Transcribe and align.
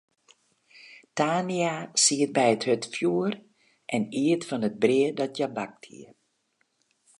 Tania 1.17 1.73
siet 2.03 2.31
by 2.37 2.47
it 2.55 2.63
hurdfjoer 2.67 3.33
en 3.95 4.03
iet 4.25 4.43
fan 4.47 4.67
it 4.69 4.79
brea 4.83 5.09
dat 5.19 5.35
hja 5.37 5.47
bakt 5.57 5.83
hie. 5.89 6.09